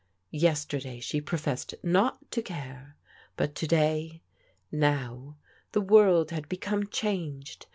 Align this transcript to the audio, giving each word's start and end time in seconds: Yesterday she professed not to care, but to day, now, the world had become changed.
Yesterday 0.33 0.99
she 0.99 1.21
professed 1.21 1.75
not 1.83 2.31
to 2.31 2.41
care, 2.41 2.97
but 3.37 3.53
to 3.53 3.67
day, 3.67 4.23
now, 4.71 5.37
the 5.73 5.81
world 5.81 6.31
had 6.31 6.49
become 6.49 6.87
changed. 6.87 7.67